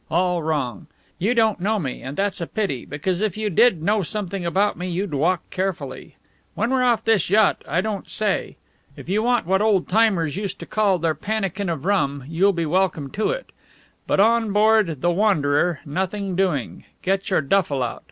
All 0.09 0.41
wrong! 0.41 0.87
You 1.19 1.35
don't 1.35 1.59
know 1.59 1.77
me, 1.77 2.01
and 2.01 2.17
that's 2.17 2.41
a 2.41 2.47
pity; 2.47 2.85
because 2.85 3.21
if 3.21 3.37
you 3.37 3.51
did 3.51 3.83
know 3.83 4.01
something 4.01 4.43
about 4.47 4.75
me 4.75 4.89
you'd 4.89 5.13
walk 5.13 5.47
carefully. 5.51 6.15
When 6.55 6.71
we're 6.71 6.81
off 6.81 7.05
this 7.05 7.29
yacht, 7.29 7.63
I 7.67 7.81
don't 7.81 8.09
say. 8.09 8.57
If 8.97 9.07
you 9.07 9.21
want 9.21 9.45
what 9.45 9.61
old 9.61 9.87
timers 9.87 10.35
used 10.35 10.57
to 10.57 10.65
call 10.65 10.97
their 10.97 11.13
pannikin 11.13 11.69
of 11.69 11.85
rum, 11.85 12.23
you'll 12.27 12.51
be 12.51 12.65
welcome 12.65 13.11
to 13.11 13.29
it. 13.29 13.51
But 14.07 14.19
on 14.19 14.51
board 14.51 15.01
the 15.01 15.11
Wanderer, 15.11 15.81
nothing 15.85 16.35
doing. 16.35 16.85
Get 17.03 17.29
your 17.29 17.41
duffel 17.41 17.83
out. 17.83 17.99